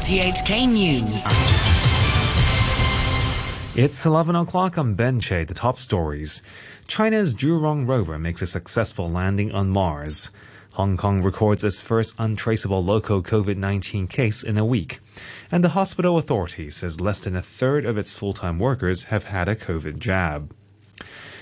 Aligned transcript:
RTHK 0.00 0.66
News. 0.66 1.26
It's 3.76 4.06
11 4.06 4.34
o'clock 4.34 4.78
on 4.78 4.96
Benche, 4.96 5.46
the 5.46 5.52
top 5.52 5.78
stories. 5.78 6.40
China's 6.86 7.34
Zhurong 7.34 7.86
rover 7.86 8.18
makes 8.18 8.40
a 8.40 8.46
successful 8.46 9.10
landing 9.10 9.52
on 9.52 9.68
Mars. 9.68 10.30
Hong 10.70 10.96
Kong 10.96 11.22
records 11.22 11.62
its 11.64 11.82
first 11.82 12.14
untraceable 12.18 12.82
local 12.82 13.22
COVID-19 13.22 14.08
case 14.08 14.42
in 14.42 14.56
a 14.56 14.64
week. 14.64 15.00
And 15.52 15.62
the 15.62 15.76
hospital 15.76 16.16
authority 16.16 16.70
says 16.70 16.98
less 16.98 17.24
than 17.24 17.36
a 17.36 17.42
third 17.42 17.84
of 17.84 17.98
its 17.98 18.16
full-time 18.16 18.58
workers 18.58 19.04
have 19.12 19.24
had 19.24 19.48
a 19.48 19.54
COVID 19.54 19.98
jab. 19.98 20.54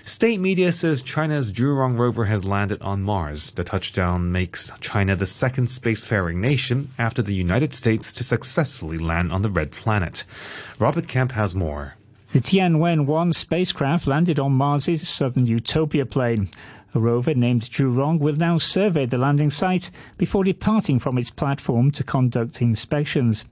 State 0.08 0.40
media 0.40 0.72
says 0.72 1.02
China's 1.02 1.52
Zhurong 1.52 1.98
rover 1.98 2.24
has 2.24 2.42
landed 2.42 2.80
on 2.80 3.02
Mars. 3.02 3.52
The 3.52 3.62
touchdown 3.62 4.32
makes 4.32 4.72
China 4.80 5.14
the 5.14 5.26
second 5.26 5.66
spacefaring 5.66 6.36
nation 6.36 6.88
after 6.98 7.20
the 7.20 7.34
United 7.34 7.74
States 7.74 8.10
to 8.14 8.24
successfully 8.24 8.96
land 8.96 9.30
on 9.30 9.42
the 9.42 9.50
red 9.50 9.70
planet. 9.70 10.24
Robert 10.78 11.08
Kemp 11.08 11.32
has 11.32 11.54
more. 11.54 11.96
The 12.32 12.40
Tianwen-1 12.40 13.34
spacecraft 13.34 14.06
landed 14.06 14.38
on 14.38 14.52
Mars's 14.52 15.06
southern 15.06 15.46
Utopia 15.46 16.06
plain. 16.06 16.48
A 16.98 17.00
rover 17.00 17.32
named 17.32 17.62
Zhurong 17.62 18.18
will 18.18 18.34
now 18.34 18.58
survey 18.58 19.06
the 19.06 19.18
landing 19.18 19.50
site 19.50 19.92
before 20.16 20.42
departing 20.42 20.98
from 20.98 21.16
its 21.16 21.30
platform 21.30 21.92
to 21.92 22.02
conduct 22.02 22.60
inspections. 22.60 23.44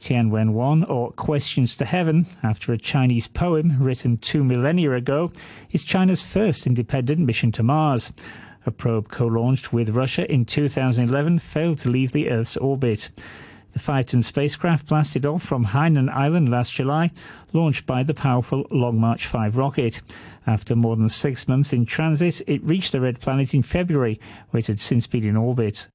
Tianwen-1, 0.00 0.88
or 0.88 1.12
Questions 1.12 1.76
to 1.76 1.84
Heaven, 1.84 2.24
after 2.42 2.72
a 2.72 2.78
Chinese 2.78 3.26
poem 3.26 3.76
written 3.78 4.16
two 4.16 4.42
millennia 4.42 4.92
ago, 4.92 5.30
is 5.70 5.84
China's 5.84 6.22
first 6.22 6.66
independent 6.66 7.20
mission 7.20 7.52
to 7.52 7.62
Mars. 7.62 8.10
A 8.64 8.70
probe 8.70 9.10
co-launched 9.10 9.70
with 9.70 9.90
Russia 9.90 10.24
in 10.32 10.46
2011 10.46 11.40
failed 11.40 11.76
to 11.80 11.90
leave 11.90 12.12
the 12.12 12.30
Earth's 12.30 12.56
orbit. 12.56 13.10
The 13.74 13.80
five-ton 13.80 14.22
spacecraft 14.22 14.86
blasted 14.86 15.26
off 15.26 15.42
from 15.42 15.66
Hainan 15.66 16.08
Island 16.08 16.48
last 16.48 16.72
July, 16.72 17.10
launched 17.52 17.84
by 17.84 18.02
the 18.02 18.14
powerful 18.14 18.64
Long 18.70 18.98
March 18.98 19.26
5 19.26 19.58
rocket. 19.58 20.00
After 20.46 20.76
more 20.76 20.96
than 20.96 21.08
six 21.08 21.48
months 21.48 21.72
in 21.72 21.86
transit, 21.86 22.42
it 22.46 22.62
reached 22.62 22.92
the 22.92 23.00
red 23.00 23.20
planet 23.20 23.54
in 23.54 23.62
February, 23.62 24.20
where 24.50 24.60
it 24.60 24.66
had 24.66 24.80
since 24.80 25.06
been 25.06 25.24
in 25.24 25.36
orbit. 25.36 25.88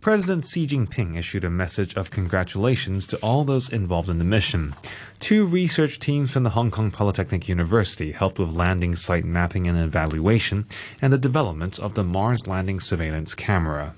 President 0.00 0.46
Xi 0.46 0.66
Jinping 0.66 1.16
issued 1.16 1.42
a 1.42 1.50
message 1.50 1.96
of 1.96 2.10
congratulations 2.10 3.06
to 3.08 3.16
all 3.18 3.44
those 3.44 3.72
involved 3.72 4.08
in 4.08 4.18
the 4.18 4.24
mission. 4.24 4.74
Two 5.18 5.44
research 5.44 5.98
teams 5.98 6.30
from 6.30 6.44
the 6.44 6.50
Hong 6.50 6.70
Kong 6.70 6.92
Polytechnic 6.92 7.48
University 7.48 8.12
helped 8.12 8.38
with 8.38 8.50
landing 8.50 8.94
site 8.94 9.24
mapping 9.24 9.66
and 9.66 9.76
evaluation 9.76 10.66
and 11.02 11.12
the 11.12 11.18
development 11.18 11.80
of 11.80 11.94
the 11.94 12.04
Mars 12.04 12.46
landing 12.46 12.78
surveillance 12.78 13.34
camera. 13.34 13.94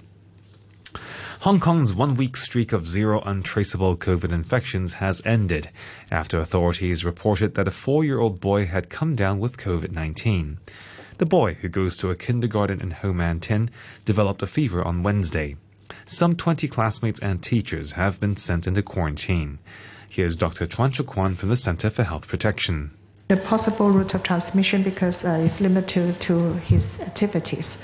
Hong 1.45 1.59
Kong's 1.59 1.95
one 1.95 2.17
week 2.17 2.37
streak 2.37 2.71
of 2.71 2.87
zero 2.87 3.23
untraceable 3.25 3.97
COVID 3.97 4.31
infections 4.31 4.93
has 5.01 5.23
ended 5.25 5.71
after 6.11 6.39
authorities 6.39 7.03
reported 7.03 7.55
that 7.55 7.67
a 7.67 7.71
four 7.71 8.05
year 8.05 8.21
old 8.21 8.41
boy 8.41 8.67
had 8.67 8.91
come 8.91 9.17
down 9.17 9.39
with 9.41 9.57
COVID 9.57 9.91
19. 9.91 10.59
The 11.17 11.25
boy, 11.25 11.55
who 11.55 11.71
goes 11.71 11.97
to 11.97 12.11
a 12.11 12.15
kindergarten 12.15 12.83
in 12.83 12.91
Ho 12.91 13.15
Man 13.15 13.41
Tin, 13.41 13.71
developed 14.05 14.43
a 14.43 14.47
fever 14.47 14.85
on 14.85 15.03
Wednesday. 15.03 15.57
Some 16.05 16.37
20 16.37 16.69
classmates 16.69 17.21
and 17.21 17.43
teachers 17.43 17.93
have 17.93 18.21
been 18.21 18.37
sent 18.37 18.67
into 18.67 18.83
quarantine. 18.83 19.61
Here's 20.11 20.37
Dr. 20.37 20.67
Chuan 20.67 20.93
Kwan 20.93 21.37
from 21.37 21.49
the 21.49 21.57
Center 21.57 21.89
for 21.89 22.03
Health 22.03 22.29
Protection. 22.29 22.91
The 23.31 23.37
possible 23.37 23.93
route 23.93 24.15
of 24.15 24.25
transmission 24.25 24.83
because 24.83 25.25
uh, 25.25 25.41
it's 25.45 25.61
limited 25.61 26.19
to 26.23 26.55
his 26.55 27.01
activities. 27.01 27.79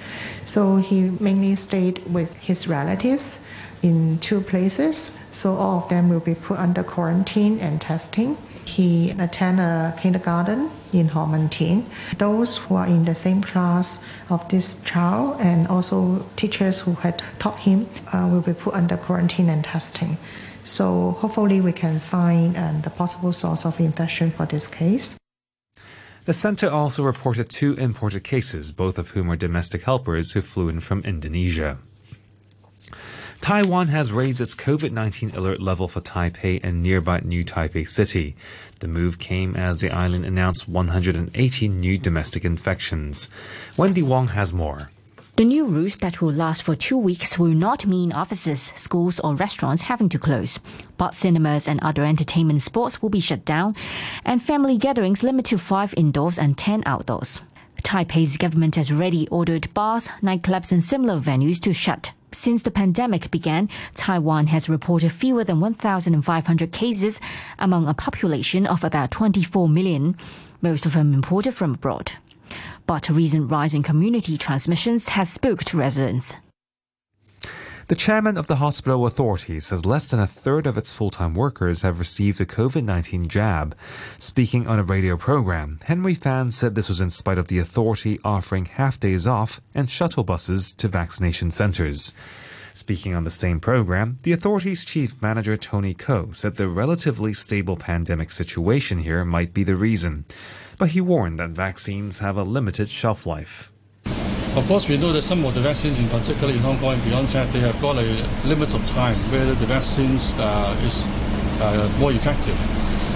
So 0.44 0.78
he 0.78 1.02
mainly 1.20 1.54
stayed 1.54 2.02
with 2.12 2.34
his 2.34 2.66
relatives 2.66 3.44
in 3.80 4.18
two 4.18 4.40
places. 4.40 5.12
So 5.30 5.54
all 5.54 5.84
of 5.84 5.88
them 5.88 6.08
will 6.08 6.18
be 6.18 6.34
put 6.34 6.58
under 6.58 6.82
quarantine 6.82 7.60
and 7.60 7.80
testing. 7.80 8.36
He 8.64 9.10
attend 9.20 9.60
a 9.60 9.94
kindergarten 9.96 10.68
in 10.92 11.06
Ho 11.10 11.26
Man 11.26 11.48
Tin. 11.48 11.86
Those 12.18 12.56
who 12.56 12.74
are 12.74 12.88
in 12.88 13.04
the 13.04 13.14
same 13.14 13.40
class 13.40 14.02
of 14.28 14.48
this 14.48 14.82
child 14.82 15.40
and 15.40 15.68
also 15.68 16.26
teachers 16.34 16.80
who 16.80 16.94
had 16.94 17.22
taught 17.38 17.60
him 17.60 17.86
uh, 18.12 18.28
will 18.32 18.42
be 18.42 18.52
put 18.52 18.74
under 18.74 18.96
quarantine 18.96 19.48
and 19.48 19.62
testing. 19.62 20.18
So 20.64 21.12
hopefully 21.20 21.60
we 21.60 21.72
can 21.72 22.00
find 22.00 22.56
uh, 22.56 22.72
the 22.82 22.90
possible 22.90 23.32
source 23.32 23.64
of 23.64 23.78
infection 23.78 24.32
for 24.32 24.44
this 24.44 24.66
case. 24.66 25.16
The 26.26 26.32
center 26.32 26.68
also 26.68 27.04
reported 27.04 27.48
two 27.48 27.74
imported 27.74 28.24
cases, 28.24 28.72
both 28.72 28.98
of 28.98 29.10
whom 29.10 29.30
are 29.30 29.36
domestic 29.36 29.84
helpers 29.84 30.32
who 30.32 30.42
flew 30.42 30.68
in 30.68 30.80
from 30.80 31.02
Indonesia. 31.04 31.78
Taiwan 33.40 33.86
has 33.88 34.10
raised 34.10 34.40
its 34.40 34.52
COVID 34.52 34.90
19 34.90 35.30
alert 35.36 35.62
level 35.62 35.86
for 35.86 36.00
Taipei 36.00 36.58
and 36.64 36.82
nearby 36.82 37.20
New 37.20 37.44
Taipei 37.44 37.86
City. 37.86 38.34
The 38.80 38.88
move 38.88 39.20
came 39.20 39.54
as 39.54 39.78
the 39.78 39.92
island 39.92 40.26
announced 40.26 40.68
118 40.68 41.78
new 41.78 41.96
domestic 41.96 42.44
infections. 42.44 43.28
Wendy 43.76 44.02
Wong 44.02 44.26
has 44.28 44.52
more. 44.52 44.90
The 45.36 45.44
new 45.44 45.66
rules 45.66 45.96
that 45.96 46.22
will 46.22 46.32
last 46.32 46.62
for 46.62 46.74
two 46.74 46.96
weeks 46.96 47.38
will 47.38 47.48
not 47.48 47.84
mean 47.84 48.10
offices, 48.10 48.72
schools, 48.74 49.20
or 49.20 49.34
restaurants 49.34 49.82
having 49.82 50.08
to 50.08 50.18
close. 50.18 50.58
But 50.96 51.14
cinemas 51.14 51.68
and 51.68 51.78
other 51.80 52.06
entertainment 52.06 52.62
sports 52.62 53.02
will 53.02 53.10
be 53.10 53.20
shut 53.20 53.44
down, 53.44 53.76
and 54.24 54.40
family 54.40 54.78
gatherings 54.78 55.22
limited 55.22 55.50
to 55.50 55.58
five 55.58 55.92
indoors 55.94 56.38
and 56.38 56.56
ten 56.56 56.82
outdoors. 56.86 57.42
Taipei's 57.82 58.38
government 58.38 58.76
has 58.76 58.90
already 58.90 59.28
ordered 59.28 59.74
bars, 59.74 60.08
nightclubs, 60.22 60.72
and 60.72 60.82
similar 60.82 61.20
venues 61.20 61.60
to 61.60 61.74
shut. 61.74 62.12
Since 62.32 62.62
the 62.62 62.70
pandemic 62.70 63.30
began, 63.30 63.68
Taiwan 63.94 64.46
has 64.46 64.70
reported 64.70 65.12
fewer 65.12 65.44
than 65.44 65.60
1,500 65.60 66.72
cases 66.72 67.20
among 67.58 67.86
a 67.86 67.92
population 67.92 68.66
of 68.66 68.82
about 68.84 69.10
24 69.10 69.68
million, 69.68 70.16
most 70.62 70.86
of 70.86 70.94
them 70.94 71.12
imported 71.12 71.52
from 71.52 71.74
abroad 71.74 72.12
but 72.86 73.08
a 73.08 73.12
recent 73.12 73.50
rise 73.50 73.74
in 73.74 73.82
community 73.82 74.38
transmissions 74.38 75.08
has 75.08 75.28
spooked 75.28 75.74
residents. 75.74 76.36
The 77.88 77.94
chairman 77.94 78.36
of 78.36 78.48
the 78.48 78.56
hospital 78.56 79.06
authority 79.06 79.60
says 79.60 79.86
less 79.86 80.08
than 80.10 80.18
a 80.18 80.26
third 80.26 80.66
of 80.66 80.76
its 80.76 80.90
full-time 80.90 81.34
workers 81.34 81.82
have 81.82 82.00
received 82.00 82.40
a 82.40 82.44
COVID-19 82.44 83.28
jab. 83.28 83.76
Speaking 84.18 84.66
on 84.66 84.80
a 84.80 84.82
radio 84.82 85.16
program, 85.16 85.78
Henry 85.84 86.14
Fan 86.14 86.50
said 86.50 86.74
this 86.74 86.88
was 86.88 87.00
in 87.00 87.10
spite 87.10 87.38
of 87.38 87.46
the 87.46 87.60
authority 87.60 88.18
offering 88.24 88.64
half 88.64 88.98
days 88.98 89.28
off 89.28 89.60
and 89.72 89.88
shuttle 89.88 90.24
buses 90.24 90.72
to 90.72 90.88
vaccination 90.88 91.52
centers. 91.52 92.12
Speaking 92.74 93.14
on 93.14 93.22
the 93.22 93.30
same 93.30 93.60
program, 93.60 94.18
the 94.24 94.32
authority's 94.32 94.84
chief 94.84 95.22
manager 95.22 95.56
Tony 95.56 95.94
Ko 95.94 96.30
said 96.32 96.56
the 96.56 96.68
relatively 96.68 97.32
stable 97.32 97.76
pandemic 97.76 98.32
situation 98.32 98.98
here 98.98 99.24
might 99.24 99.54
be 99.54 99.62
the 99.62 99.76
reason 99.76 100.24
but 100.78 100.90
he 100.90 101.00
warned 101.00 101.40
that 101.40 101.50
vaccines 101.50 102.18
have 102.20 102.36
a 102.36 102.42
limited 102.42 102.88
shelf 102.88 103.26
life. 103.26 103.72
Of 104.56 104.66
course, 104.66 104.88
we 104.88 104.96
know 104.96 105.12
that 105.12 105.22
some 105.22 105.44
of 105.44 105.54
the 105.54 105.60
vaccines, 105.60 105.98
in 105.98 106.08
particular 106.08 106.52
in 106.52 106.60
Hong 106.60 106.78
Kong 106.78 106.94
and 106.94 107.02
BioNTech, 107.02 107.52
they 107.52 107.60
have 107.60 107.78
got 107.80 107.96
a 107.98 108.28
limit 108.44 108.74
of 108.74 108.86
time 108.86 109.18
where 109.30 109.44
the 109.44 109.66
vaccines 109.66 110.32
uh, 110.34 110.80
is 110.82 111.04
uh, 111.60 111.94
more 111.98 112.12
effective. 112.12 112.58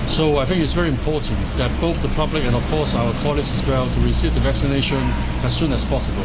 So 0.06 0.38
I 0.38 0.44
think 0.44 0.60
it's 0.60 0.72
very 0.72 0.88
important 0.88 1.38
that 1.56 1.71
both 1.81 2.03
the 2.03 2.09
public 2.09 2.44
and, 2.44 2.54
of 2.54 2.66
course, 2.66 2.94
our 2.94 3.12
colleagues 3.22 3.53
as 3.53 3.65
well 3.65 3.88
to 3.88 4.00
receive 4.00 4.34
the 4.34 4.41
vaccination 4.41 4.98
as 5.42 5.56
soon 5.56 5.72
as 5.72 5.84
possible. 5.84 6.25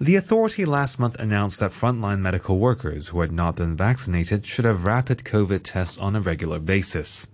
The 0.00 0.16
authority 0.16 0.64
last 0.64 0.98
month 0.98 1.16
announced 1.18 1.60
that 1.60 1.72
frontline 1.72 2.20
medical 2.20 2.58
workers 2.58 3.08
who 3.08 3.20
had 3.20 3.30
not 3.30 3.56
been 3.56 3.76
vaccinated 3.76 4.46
should 4.46 4.64
have 4.64 4.84
rapid 4.84 5.18
COVID 5.18 5.60
tests 5.64 5.98
on 5.98 6.16
a 6.16 6.20
regular 6.20 6.58
basis. 6.58 7.26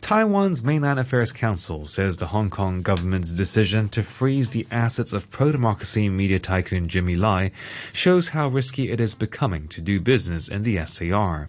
Taiwan's 0.00 0.64
Mainland 0.64 0.98
Affairs 0.98 1.30
Council 1.30 1.86
says 1.86 2.16
the 2.16 2.28
Hong 2.28 2.50
Kong 2.50 2.82
government's 2.82 3.30
decision 3.30 3.88
to 3.90 4.02
freeze 4.02 4.50
the 4.50 4.66
assets 4.70 5.12
of 5.12 5.30
pro-democracy 5.30 6.08
media 6.08 6.38
tycoon 6.38 6.88
Jimmy 6.88 7.14
Lai 7.14 7.52
shows 7.92 8.30
how 8.30 8.48
risky 8.48 8.90
it 8.90 8.98
is 8.98 9.14
becoming 9.14 9.68
to 9.68 9.80
do 9.80 10.00
business 10.00 10.48
in 10.48 10.62
the 10.64 10.84
SAR. 10.84 11.48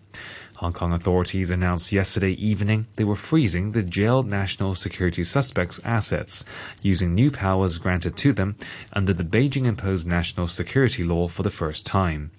Hong 0.57 0.73
Kong 0.73 0.93
authorities 0.93 1.49
announced 1.49 1.91
yesterday 1.91 2.33
evening 2.33 2.85
they 2.97 3.03
were 3.03 3.15
freezing 3.15 3.71
the 3.71 3.81
jailed 3.81 4.27
national 4.27 4.75
security 4.75 5.23
suspects' 5.23 5.79
assets, 5.83 6.45
using 6.83 7.15
new 7.15 7.31
powers 7.31 7.79
granted 7.79 8.15
to 8.17 8.31
them 8.31 8.55
under 8.93 9.13
the 9.13 9.23
Beijing 9.23 9.65
imposed 9.65 10.05
national 10.05 10.47
security 10.47 11.03
law 11.03 11.27
for 11.27 11.41
the 11.41 11.49
first 11.49 11.87
time. 11.87 12.29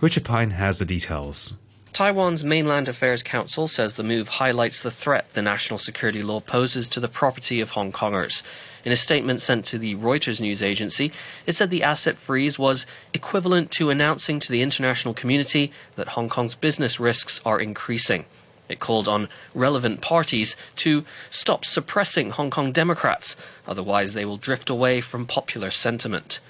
Richard 0.00 0.24
Pine 0.24 0.50
has 0.50 0.78
the 0.78 0.84
details. 0.84 1.54
Taiwan's 1.94 2.42
Mainland 2.42 2.88
Affairs 2.88 3.22
Council 3.22 3.68
says 3.68 3.94
the 3.94 4.02
move 4.02 4.26
highlights 4.26 4.82
the 4.82 4.90
threat 4.90 5.32
the 5.34 5.40
national 5.40 5.78
security 5.78 6.24
law 6.24 6.40
poses 6.40 6.88
to 6.88 6.98
the 6.98 7.06
property 7.06 7.60
of 7.60 7.70
Hong 7.70 7.92
Kongers. 7.92 8.42
In 8.84 8.90
a 8.90 8.96
statement 8.96 9.40
sent 9.40 9.64
to 9.66 9.78
the 9.78 9.94
Reuters 9.94 10.40
news 10.40 10.60
agency, 10.60 11.12
it 11.46 11.54
said 11.54 11.70
the 11.70 11.84
asset 11.84 12.18
freeze 12.18 12.58
was 12.58 12.84
equivalent 13.12 13.70
to 13.70 13.90
announcing 13.90 14.40
to 14.40 14.50
the 14.50 14.60
international 14.60 15.14
community 15.14 15.70
that 15.94 16.08
Hong 16.08 16.28
Kong's 16.28 16.56
business 16.56 16.98
risks 16.98 17.40
are 17.46 17.60
increasing. 17.60 18.24
It 18.68 18.80
called 18.80 19.06
on 19.06 19.28
relevant 19.54 20.00
parties 20.00 20.56
to 20.78 21.04
stop 21.30 21.64
suppressing 21.64 22.30
Hong 22.30 22.50
Kong 22.50 22.72
Democrats, 22.72 23.36
otherwise, 23.68 24.14
they 24.14 24.24
will 24.24 24.36
drift 24.36 24.68
away 24.68 25.00
from 25.00 25.26
popular 25.26 25.70
sentiment. 25.70 26.40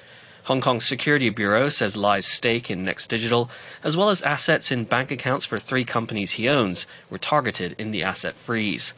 Hong 0.45 0.61
Kong's 0.61 0.85
Security 0.85 1.31
Bureau 1.31 1.71
says 1.71 1.97
Lai's 1.97 2.27
stake 2.27 2.71
in 2.71 2.85
Next 2.85 3.09
Digital, 3.09 3.51
as 3.83 3.97
well 3.97 4.11
as 4.11 4.21
assets 4.21 4.71
in 4.71 4.85
bank 4.85 5.11
accounts 5.11 5.47
for 5.47 5.59
three 5.59 5.85
companies 5.85 6.33
he 6.33 6.51
owns, 6.51 6.87
were 7.09 7.17
targeted 7.17 7.75
in 7.79 7.93
the 7.93 8.03
asset 8.03 8.35
freeze. 8.35 8.93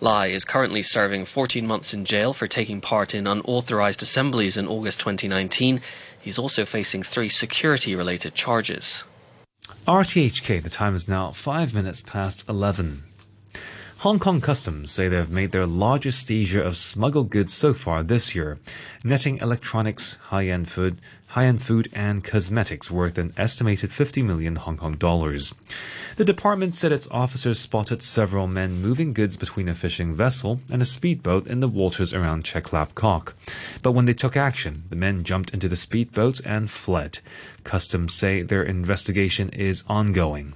Lai 0.00 0.26
is 0.26 0.44
currently 0.44 0.82
serving 0.82 1.24
14 1.24 1.64
months 1.66 1.94
in 1.94 2.04
jail 2.04 2.32
for 2.32 2.48
taking 2.48 2.80
part 2.80 3.14
in 3.14 3.28
unauthorized 3.28 4.02
assemblies 4.02 4.56
in 4.56 4.66
August 4.66 4.98
2019. 4.98 5.80
He's 6.20 6.38
also 6.38 6.64
facing 6.64 7.04
three 7.04 7.28
security 7.28 7.94
related 7.94 8.34
charges. 8.34 9.04
RTHK, 9.86 10.60
the 10.60 10.68
time 10.68 10.96
is 10.96 11.08
now 11.08 11.30
5 11.30 11.74
minutes 11.74 12.02
past 12.02 12.48
11. 12.48 13.04
Hong 14.02 14.20
Kong 14.20 14.40
Customs 14.40 14.92
say 14.92 15.08
they 15.08 15.16
have 15.16 15.32
made 15.32 15.50
their 15.50 15.66
largest 15.66 16.24
seizure 16.24 16.62
of 16.62 16.76
smuggled 16.76 17.30
goods 17.30 17.52
so 17.52 17.74
far 17.74 18.04
this 18.04 18.32
year, 18.32 18.60
netting 19.02 19.38
electronics, 19.38 20.14
high-end 20.26 20.70
food, 20.70 21.00
high-end 21.26 21.60
food 21.60 21.88
and 21.92 22.22
cosmetics 22.22 22.92
worth 22.92 23.18
an 23.18 23.32
estimated 23.36 23.90
50 23.90 24.22
million 24.22 24.54
Hong 24.54 24.76
Kong 24.76 24.94
dollars. 24.94 25.52
The 26.14 26.24
department 26.24 26.76
said 26.76 26.92
its 26.92 27.08
officers 27.10 27.58
spotted 27.58 28.04
several 28.04 28.46
men 28.46 28.80
moving 28.80 29.14
goods 29.14 29.36
between 29.36 29.68
a 29.68 29.74
fishing 29.74 30.14
vessel 30.14 30.60
and 30.70 30.80
a 30.80 30.86
speedboat 30.86 31.48
in 31.48 31.58
the 31.58 31.66
waters 31.66 32.14
around 32.14 32.44
Chek 32.44 32.72
Lap 32.72 32.94
Kok. 32.94 33.34
But 33.82 33.92
when 33.92 34.04
they 34.04 34.14
took 34.14 34.36
action, 34.36 34.84
the 34.90 34.96
men 34.96 35.24
jumped 35.24 35.52
into 35.52 35.68
the 35.68 35.74
speedboat 35.74 36.40
and 36.46 36.70
fled. 36.70 37.18
Customs 37.64 38.14
say 38.14 38.42
their 38.42 38.62
investigation 38.62 39.48
is 39.48 39.82
ongoing. 39.88 40.54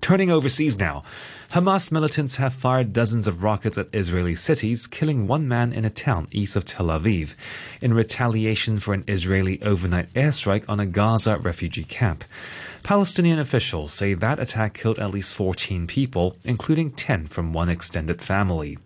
Turning 0.00 0.30
overseas 0.30 0.78
now. 0.78 1.04
Hamas 1.52 1.90
militants 1.90 2.36
have 2.36 2.54
fired 2.54 2.92
dozens 2.92 3.26
of 3.26 3.42
rockets 3.42 3.76
at 3.76 3.88
Israeli 3.92 4.36
cities, 4.36 4.86
killing 4.86 5.26
one 5.26 5.48
man 5.48 5.72
in 5.72 5.84
a 5.84 5.90
town 5.90 6.28
east 6.30 6.54
of 6.54 6.64
Tel 6.64 6.86
Aviv, 6.86 7.34
in 7.80 7.92
retaliation 7.92 8.78
for 8.78 8.94
an 8.94 9.02
Israeli 9.08 9.60
overnight 9.60 10.12
airstrike 10.14 10.64
on 10.68 10.78
a 10.78 10.86
Gaza 10.86 11.38
refugee 11.38 11.82
camp. 11.82 12.22
Palestinian 12.82 13.38
officials 13.38 13.94
say 13.94 14.14
that 14.14 14.38
attack 14.38 14.74
killed 14.74 14.98
at 14.98 15.10
least 15.10 15.34
14 15.34 15.86
people, 15.86 16.36
including 16.44 16.90
10 16.90 17.28
from 17.28 17.52
one 17.52 17.68
extended 17.68 18.20
family. 18.20 18.78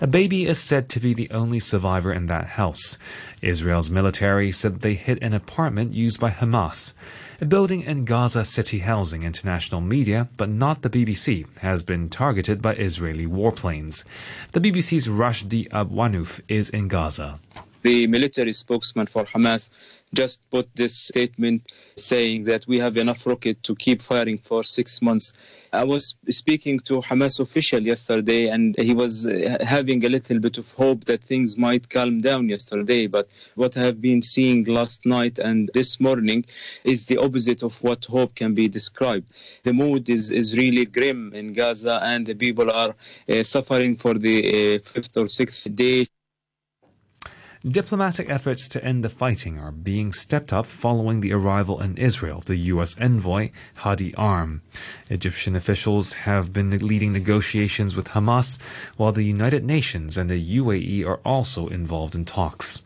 A 0.00 0.06
baby 0.06 0.46
is 0.46 0.58
said 0.58 0.88
to 0.88 1.00
be 1.00 1.14
the 1.14 1.30
only 1.30 1.60
survivor 1.60 2.12
in 2.12 2.26
that 2.26 2.46
house. 2.46 2.98
Israel's 3.42 3.90
military 3.90 4.50
said 4.50 4.80
they 4.80 4.94
hit 4.94 5.22
an 5.22 5.34
apartment 5.34 5.92
used 5.92 6.18
by 6.18 6.30
Hamas. 6.30 6.94
A 7.40 7.46
building 7.46 7.82
in 7.82 8.04
Gaza 8.04 8.44
City 8.44 8.78
housing 8.78 9.22
international 9.22 9.80
media, 9.80 10.28
but 10.36 10.48
not 10.48 10.82
the 10.82 10.90
BBC, 10.90 11.46
has 11.58 11.82
been 11.82 12.08
targeted 12.08 12.62
by 12.62 12.74
Israeli 12.74 13.26
warplanes. 13.26 14.04
The 14.52 14.60
BBC's 14.60 15.08
Rushdi 15.08 15.68
Abualouf 15.68 16.40
is 16.48 16.70
in 16.70 16.88
Gaza. 16.88 17.38
The 17.82 18.06
military 18.06 18.54
spokesman 18.54 19.06
for 19.08 19.26
Hamas 19.26 19.68
just 20.14 20.48
put 20.50 20.74
this 20.74 20.94
statement 20.94 21.72
saying 21.96 22.44
that 22.44 22.66
we 22.66 22.78
have 22.78 22.96
enough 22.96 23.26
rocket 23.26 23.62
to 23.64 23.74
keep 23.74 24.00
firing 24.00 24.38
for 24.38 24.62
six 24.62 25.02
months. 25.02 25.32
I 25.72 25.84
was 25.84 26.14
speaking 26.28 26.78
to 26.80 27.00
Hamas 27.00 27.40
official 27.40 27.80
yesterday, 27.80 28.48
and 28.48 28.76
he 28.78 28.94
was 28.94 29.26
uh, 29.26 29.58
having 29.60 30.04
a 30.04 30.08
little 30.08 30.38
bit 30.38 30.56
of 30.58 30.70
hope 30.72 31.04
that 31.06 31.22
things 31.22 31.58
might 31.58 31.88
calm 31.90 32.20
down 32.20 32.48
yesterday. 32.48 33.06
But 33.08 33.28
what 33.56 33.76
I 33.76 33.80
have 33.80 34.00
been 34.00 34.22
seeing 34.22 34.64
last 34.64 35.04
night 35.04 35.38
and 35.38 35.70
this 35.74 35.98
morning 36.00 36.44
is 36.84 37.06
the 37.06 37.18
opposite 37.18 37.62
of 37.62 37.82
what 37.82 38.04
hope 38.04 38.34
can 38.36 38.54
be 38.54 38.68
described. 38.68 39.26
The 39.64 39.72
mood 39.72 40.08
is, 40.08 40.30
is 40.30 40.56
really 40.56 40.86
grim 40.86 41.32
in 41.34 41.52
Gaza, 41.52 42.00
and 42.02 42.24
the 42.24 42.34
people 42.34 42.70
are 42.70 42.94
uh, 43.28 43.42
suffering 43.42 43.96
for 43.96 44.14
the 44.14 44.76
uh, 44.76 44.78
fifth 44.78 45.16
or 45.16 45.28
sixth 45.28 45.74
day. 45.74 46.06
Diplomatic 47.66 48.28
efforts 48.28 48.68
to 48.68 48.84
end 48.84 49.02
the 49.02 49.08
fighting 49.08 49.58
are 49.58 49.72
being 49.72 50.12
stepped 50.12 50.52
up 50.52 50.66
following 50.66 51.22
the 51.22 51.32
arrival 51.32 51.80
in 51.80 51.96
Israel 51.96 52.36
of 52.36 52.44
the 52.44 52.56
U.S. 52.56 52.94
envoy 53.00 53.52
Hady 53.78 54.12
Amr. 54.18 54.60
Egyptian 55.08 55.56
officials 55.56 56.12
have 56.12 56.52
been 56.52 56.68
leading 56.86 57.14
negotiations 57.14 57.96
with 57.96 58.08
Hamas, 58.08 58.60
while 58.98 59.12
the 59.12 59.24
United 59.24 59.64
Nations 59.64 60.18
and 60.18 60.28
the 60.28 60.58
UAE 60.58 61.06
are 61.06 61.20
also 61.24 61.68
involved 61.68 62.14
in 62.14 62.26
talks. 62.26 62.82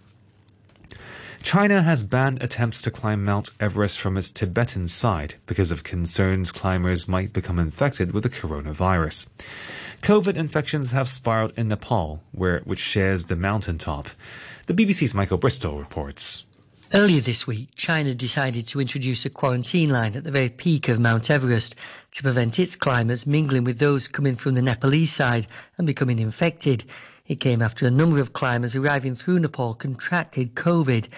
China 1.43 1.83
has 1.83 2.05
banned 2.05 2.41
attempts 2.41 2.81
to 2.83 2.93
climb 2.93 3.25
Mount 3.25 3.51
Everest 3.59 3.99
from 3.99 4.17
its 4.17 4.31
Tibetan 4.31 4.87
side 4.87 5.35
because 5.47 5.73
of 5.73 5.83
concerns 5.83 6.53
climbers 6.53 7.09
might 7.09 7.33
become 7.33 7.59
infected 7.59 8.13
with 8.13 8.23
the 8.23 8.31
coronavirus. 8.31 9.29
COVID 10.03 10.37
infections 10.37 10.93
have 10.93 11.09
spiraled 11.09 11.53
in 11.57 11.67
Nepal, 11.67 12.23
where 12.31 12.61
which 12.61 12.79
shares 12.79 13.25
the 13.25 13.35
mountaintop. 13.35 14.11
The 14.69 14.75
BBC's 14.75 15.15
Michael 15.15 15.39
Bristow 15.39 15.79
reports. 15.79 16.45
Earlier 16.93 17.23
this 17.23 17.47
week, 17.47 17.71
China 17.75 18.15
decided 18.15 18.69
to 18.69 18.83
introduce 18.83 19.25
a 19.25 19.31
quarantine 19.31 19.89
line 19.89 20.15
at 20.15 20.25
the 20.25 20.31
very 20.31 20.51
peak 20.51 20.91
of 20.91 21.01
Mount 21.01 21.31
Everest 21.31 21.75
to 22.13 22.23
prevent 22.23 22.59
its 22.59 22.77
climbers 22.77 23.27
mingling 23.27 23.65
with 23.65 23.79
those 23.79 24.09
coming 24.09 24.37
from 24.37 24.53
the 24.53 24.61
Nepalese 24.61 25.11
side 25.11 25.47
and 25.79 25.87
becoming 25.87 26.19
infected. 26.19 26.85
It 27.27 27.41
came 27.41 27.63
after 27.63 27.87
a 27.87 27.91
number 27.91 28.21
of 28.21 28.35
climbers 28.35 28.77
arriving 28.77 29.15
through 29.15 29.39
Nepal 29.39 29.73
contracted 29.73 30.55
COVID. 30.55 31.09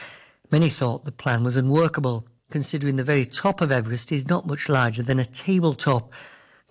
Many 0.52 0.68
thought 0.68 1.04
the 1.04 1.10
plan 1.10 1.42
was 1.42 1.56
unworkable, 1.56 2.28
considering 2.50 2.94
the 2.94 3.02
very 3.02 3.26
top 3.26 3.60
of 3.60 3.72
Everest 3.72 4.12
is 4.12 4.28
not 4.28 4.46
much 4.46 4.68
larger 4.68 5.02
than 5.02 5.18
a 5.18 5.24
tabletop. 5.24 6.12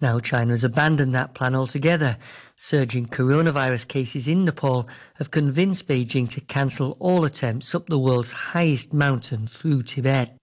Now 0.01 0.19
China 0.19 0.51
has 0.51 0.63
abandoned 0.63 1.13
that 1.13 1.33
plan 1.33 1.55
altogether. 1.55 2.17
Surging 2.55 3.05
coronavirus 3.05 3.87
cases 3.87 4.27
in 4.27 4.45
Nepal 4.45 4.87
have 5.15 5.31
convinced 5.31 5.87
Beijing 5.87 6.29
to 6.31 6.41
cancel 6.41 6.95
all 6.99 7.25
attempts 7.25 7.75
up 7.75 7.87
the 7.87 7.99
world's 7.99 8.31
highest 8.31 8.93
mountain 8.93 9.47
through 9.47 9.83
Tibet. 9.83 10.35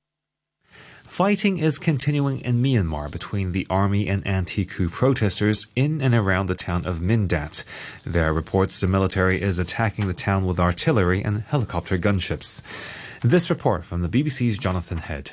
Fighting 1.05 1.59
is 1.59 1.79
continuing 1.79 2.41
in 2.41 2.61
Myanmar 2.61 3.11
between 3.11 3.53
the 3.53 3.67
army 3.71 4.09
and 4.09 4.27
anti-coup 4.27 4.91
protesters 4.91 5.67
in 5.77 6.03
and 6.03 6.15
around 6.15 6.49
the 6.49 6.55
town 6.55 6.85
of 6.85 6.99
Mindat. 7.01 7.65
There 8.05 8.29
are 8.29 8.33
reports 8.33 8.81
the 8.81 8.89
military 8.89 9.41
is 9.41 9.59
attacking 9.59 10.09
the 10.09 10.15
town 10.15 10.45
with 10.45 10.59
artillery 10.59 11.23
and 11.23 11.43
helicopter 11.43 11.97
gunships. 11.97 12.61
This 13.23 13.49
report 13.49 13.85
from 13.85 14.03
the 14.03 14.09
BBC's 14.09 14.59
Jonathan 14.59 14.99
Head. 14.99 15.33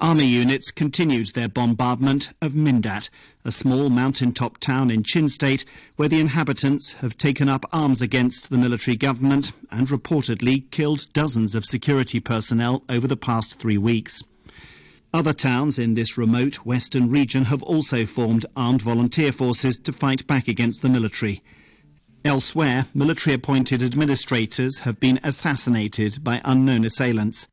Army 0.00 0.24
units 0.24 0.70
continued 0.70 1.34
their 1.34 1.48
bombardment 1.48 2.32
of 2.40 2.54
Mindat, 2.54 3.10
a 3.44 3.52
small 3.52 3.90
mountaintop 3.90 4.56
town 4.56 4.90
in 4.90 5.02
Chin 5.02 5.28
State 5.28 5.66
where 5.96 6.08
the 6.08 6.20
inhabitants 6.20 6.92
have 6.94 7.18
taken 7.18 7.50
up 7.50 7.66
arms 7.70 8.00
against 8.00 8.48
the 8.48 8.56
military 8.56 8.96
government 8.96 9.52
and 9.70 9.88
reportedly 9.88 10.70
killed 10.70 11.12
dozens 11.12 11.54
of 11.54 11.66
security 11.66 12.18
personnel 12.18 12.82
over 12.88 13.06
the 13.06 13.16
past 13.16 13.58
three 13.58 13.76
weeks. 13.76 14.22
Other 15.12 15.34
towns 15.34 15.78
in 15.78 15.92
this 15.92 16.16
remote 16.16 16.64
western 16.64 17.10
region 17.10 17.44
have 17.44 17.62
also 17.62 18.06
formed 18.06 18.46
armed 18.56 18.80
volunteer 18.80 19.32
forces 19.32 19.76
to 19.80 19.92
fight 19.92 20.26
back 20.26 20.48
against 20.48 20.80
the 20.80 20.88
military. 20.88 21.42
Elsewhere, 22.24 22.86
military 22.94 23.34
appointed 23.34 23.82
administrators 23.82 24.78
have 24.80 24.98
been 24.98 25.20
assassinated 25.22 26.24
by 26.24 26.40
unknown 26.42 26.86
assailants. 26.86 27.48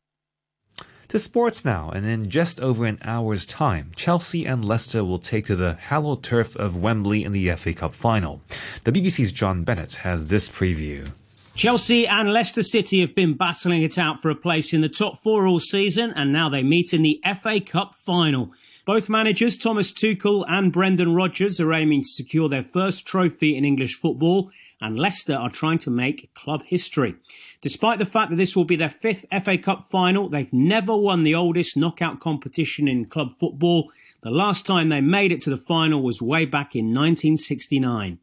To 1.10 1.20
sports 1.20 1.64
now, 1.64 1.90
and 1.92 2.06
in 2.06 2.30
just 2.30 2.60
over 2.60 2.86
an 2.86 2.98
hour's 3.02 3.46
time, 3.46 3.92
Chelsea 3.96 4.46
and 4.46 4.66
Leicester 4.66 5.06
will 5.06 5.20
take 5.20 5.46
to 5.46 5.56
the 5.56 5.76
hallowed 5.76 6.22
turf 6.22 6.54
of 6.58 6.76
Wembley 6.76 7.24
in 7.24 7.32
the 7.32 7.50
FA 7.52 7.74
Cup 7.74 7.94
final. 7.94 8.42
The 8.84 8.92
BBC's 8.92 9.32
John 9.32 9.64
Bennett 9.64 9.96
has 9.96 10.28
this 10.28 10.50
preview. 10.50 11.12
Chelsea 11.56 12.06
and 12.06 12.34
Leicester 12.34 12.62
City 12.62 13.00
have 13.00 13.16
been 13.16 13.36
battling 13.36 13.84
it 13.84 13.98
out 13.98 14.22
for 14.22 14.30
a 14.30 14.36
place 14.36 14.74
in 14.74 14.82
the 14.82 14.90
top 14.90 15.18
four 15.18 15.48
all 15.48 15.60
season, 15.60 16.12
and 16.18 16.34
now 16.34 16.50
they 16.50 16.62
meet 16.62 16.94
in 16.94 17.04
the 17.04 17.24
FA 17.42 17.62
Cup 17.62 17.96
final. 17.96 18.52
Both 18.86 19.08
managers, 19.08 19.58
Thomas 19.58 19.94
Tuchel 19.94 20.46
and 20.50 20.74
Brendan 20.74 21.16
Rodgers, 21.16 21.62
are 21.62 21.74
aiming 21.74 22.02
to 22.02 22.08
secure 22.08 22.50
their 22.50 22.64
first 22.64 23.08
trophy 23.08 23.56
in 23.56 23.64
English 23.64 23.96
football, 23.96 24.52
and 24.80 24.98
Leicester 24.98 25.34
are 25.34 25.50
trying 25.50 25.80
to 25.80 25.90
make 25.90 26.34
club 26.34 26.64
history. 26.66 27.16
Despite 27.62 28.00
the 28.00 28.06
fact 28.06 28.30
that 28.30 28.36
this 28.36 28.56
will 28.56 28.66
be 28.66 28.76
their 28.76 28.90
fifth 28.90 29.26
FA 29.44 29.58
Cup 29.58 29.86
final, 29.90 30.30
they've 30.30 30.54
never 30.54 30.96
won 30.96 31.24
the 31.24 31.36
oldest 31.36 31.76
knockout 31.76 32.20
competition 32.20 32.88
in 32.88 33.06
club 33.06 33.32
football. 33.40 33.92
The 34.22 34.32
last 34.32 34.66
time 34.66 34.90
they 34.90 35.02
made 35.02 35.32
it 35.32 35.42
to 35.42 35.50
the 35.50 35.58
final 35.58 36.02
was 36.02 36.22
way 36.22 36.46
back 36.46 36.76
in 36.76 36.88
1969. 36.88 38.20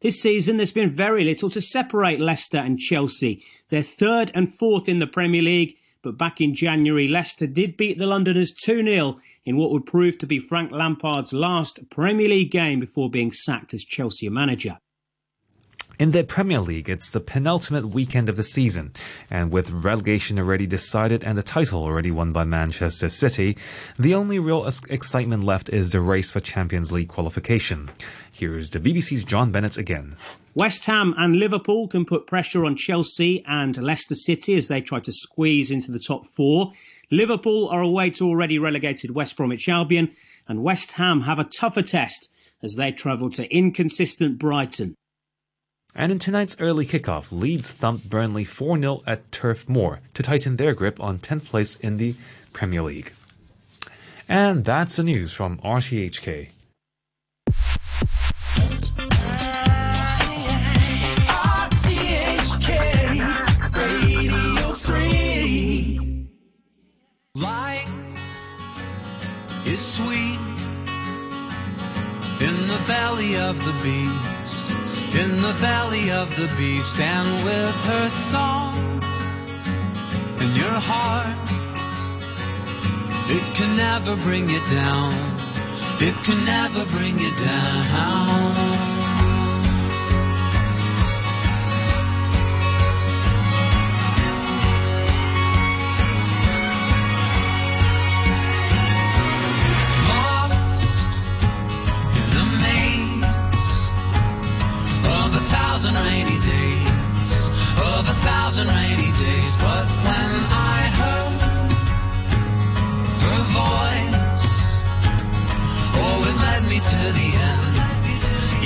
This 0.00 0.22
season, 0.22 0.56
there's 0.56 0.72
been 0.72 0.90
very 0.90 1.24
little 1.24 1.50
to 1.50 1.60
separate 1.60 2.20
Leicester 2.20 2.58
and 2.58 2.78
Chelsea. 2.78 3.44
They're 3.68 3.82
third 3.82 4.30
and 4.34 4.52
fourth 4.52 4.88
in 4.88 5.00
the 5.00 5.06
Premier 5.06 5.42
League, 5.42 5.76
but 6.02 6.16
back 6.16 6.40
in 6.40 6.54
January, 6.54 7.08
Leicester 7.08 7.46
did 7.46 7.76
beat 7.76 7.98
the 7.98 8.06
Londoners 8.06 8.52
2 8.52 8.84
0 8.84 9.20
in 9.44 9.56
what 9.56 9.70
would 9.72 9.86
prove 9.86 10.16
to 10.18 10.26
be 10.26 10.38
Frank 10.38 10.70
Lampard's 10.70 11.32
last 11.32 11.90
Premier 11.90 12.28
League 12.28 12.50
game 12.50 12.78
before 12.78 13.10
being 13.10 13.32
sacked 13.32 13.74
as 13.74 13.84
Chelsea 13.84 14.28
manager. 14.28 14.78
In 15.98 16.12
the 16.12 16.22
Premier 16.22 16.60
League, 16.60 16.88
it's 16.88 17.08
the 17.08 17.18
penultimate 17.18 17.88
weekend 17.88 18.28
of 18.28 18.36
the 18.36 18.44
season, 18.44 18.92
and 19.32 19.50
with 19.50 19.72
relegation 19.72 20.38
already 20.38 20.64
decided 20.64 21.24
and 21.24 21.36
the 21.36 21.42
title 21.42 21.82
already 21.82 22.12
won 22.12 22.32
by 22.32 22.44
Manchester 22.44 23.08
City, 23.08 23.58
the 23.98 24.14
only 24.14 24.38
real 24.38 24.64
excitement 24.90 25.42
left 25.42 25.68
is 25.70 25.90
the 25.90 26.00
race 26.00 26.30
for 26.30 26.38
Champions 26.38 26.92
League 26.92 27.08
qualification. 27.08 27.90
Here's 28.30 28.70
the 28.70 28.78
BBC's 28.78 29.24
John 29.24 29.50
Bennett 29.50 29.76
again. 29.76 30.14
West 30.54 30.86
Ham 30.86 31.16
and 31.18 31.34
Liverpool 31.34 31.88
can 31.88 32.04
put 32.04 32.28
pressure 32.28 32.64
on 32.64 32.76
Chelsea 32.76 33.44
and 33.48 33.76
Leicester 33.76 34.14
City 34.14 34.54
as 34.54 34.68
they 34.68 34.80
try 34.80 35.00
to 35.00 35.10
squeeze 35.12 35.72
into 35.72 35.90
the 35.90 35.98
top 35.98 36.24
four. 36.26 36.70
Liverpool 37.10 37.66
are 37.70 37.82
away 37.82 38.10
to 38.10 38.28
already 38.28 38.60
relegated 38.60 39.16
West 39.16 39.36
Bromwich 39.36 39.68
Albion, 39.68 40.12
and 40.46 40.62
West 40.62 40.92
Ham 40.92 41.22
have 41.22 41.40
a 41.40 41.44
tougher 41.44 41.82
test 41.82 42.30
as 42.62 42.76
they 42.76 42.92
travel 42.92 43.30
to 43.30 43.52
inconsistent 43.52 44.38
Brighton. 44.38 44.94
And 45.98 46.12
in 46.12 46.20
tonight's 46.20 46.56
early 46.60 46.86
kickoff, 46.86 47.32
Leeds 47.32 47.68
thumped 47.72 48.08
Burnley 48.08 48.44
4 48.44 48.78
0 48.78 49.02
at 49.04 49.32
Turf 49.32 49.68
Moor 49.68 49.98
to 50.14 50.22
tighten 50.22 50.56
their 50.56 50.72
grip 50.72 51.00
on 51.00 51.18
10th 51.18 51.46
place 51.46 51.74
in 51.74 51.96
the 51.96 52.14
Premier 52.52 52.82
League. 52.82 53.12
And 54.28 54.64
that's 54.64 54.94
the 54.94 55.02
news 55.02 55.32
from 55.32 55.58
RTHK. 55.58 56.50
Is 69.66 69.84
sweet 69.84 70.38
in 72.40 72.54
the 72.54 72.80
valley 72.86 73.36
of 73.36 73.62
the 73.66 73.72
beast 73.82 74.27
in 75.22 75.30
the 75.42 75.54
valley 75.54 76.10
of 76.10 76.28
the 76.36 76.48
beast 76.56 77.00
and 77.00 77.44
with 77.44 77.74
her 77.90 78.08
song. 78.08 78.74
In 80.42 80.50
your 80.62 80.78
heart 80.90 81.36
it 83.30 83.44
can 83.56 83.76
never 83.76 84.16
bring 84.16 84.48
you 84.48 84.60
down. 84.70 85.12
It 86.00 86.16
can 86.24 86.44
never 86.44 86.84
bring 86.96 87.18
you 87.18 87.32
down 87.44 88.87
thousand 108.48 108.68
rainy 108.74 109.12
days, 109.18 109.56
but 109.56 109.86
when 110.06 110.30
I 110.50 110.80
heard 110.98 111.70
her 113.24 113.42
voice, 113.58 114.76
oh, 116.00 116.26
it 116.28 116.36
led 116.46 116.62
me 116.70 116.78
to 116.80 117.00
the 117.18 117.28
end. 117.50 117.74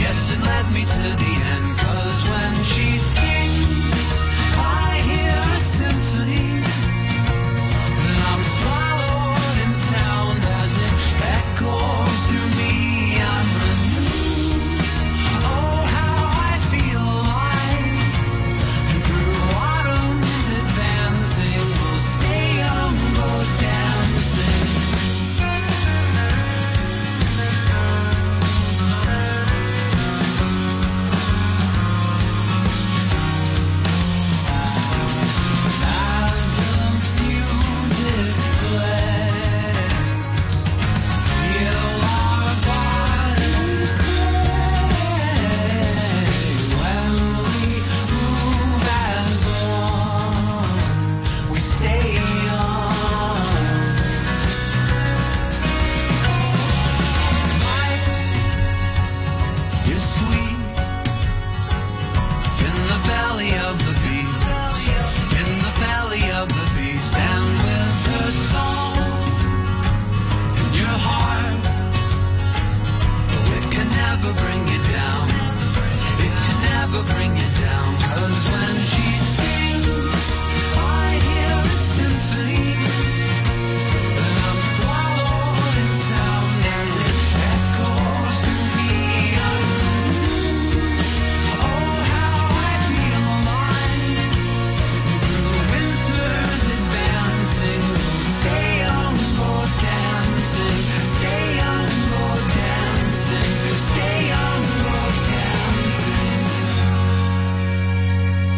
Yes, 0.02 0.32
it 0.32 0.40
led 0.40 0.66
me 0.72 0.84
to 0.84 1.02
the 1.22 1.32
end, 1.52 1.78
cause 1.78 2.28
when 2.30 2.64
she 2.64 2.98
sings, 2.98 3.31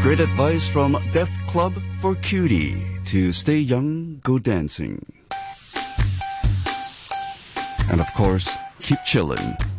Great 0.05 0.21
advice 0.21 0.69
from 0.69 1.03
Death 1.15 1.33
Cab 1.51 1.73
for 2.03 2.15
Cutie 2.17 2.77
to 3.07 3.33
stay 3.33 3.57
young, 3.57 4.21
go 4.23 4.39
dancing. 4.39 5.01
And 7.91 8.03
of 8.03 8.07
course, 8.13 8.47
keep 8.83 8.99
chillin'. 8.99 9.74